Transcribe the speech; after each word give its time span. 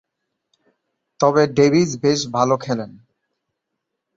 তবে, 1.19 1.43
ডেভিস 1.57 1.89
বেশ 2.03 2.19
ভালো 2.33 2.55
খেলেন। 2.57 2.91